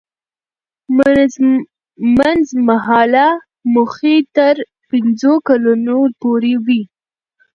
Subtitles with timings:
[2.17, 3.27] منځمهاله
[3.73, 4.55] موخې تر
[4.89, 6.81] پنځو کلونو پورې وي.